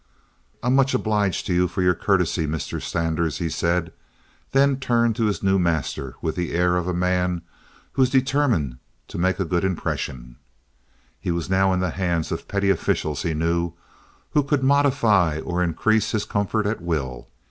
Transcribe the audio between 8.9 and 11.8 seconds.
to make a good impression. He was now